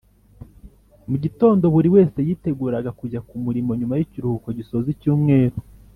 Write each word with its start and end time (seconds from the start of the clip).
mu 1.09 1.15
gitondo 1.23 1.65
buri 1.73 1.87
wese 1.95 2.17
yiteguraga 2.27 2.89
kujya 2.99 3.19
ku 3.27 3.35
murimo, 3.45 3.71
nyuma 3.79 3.93
y’ikiruhuko 3.99 4.47
gisoza 4.57 4.87
icyumweru. 4.95 5.57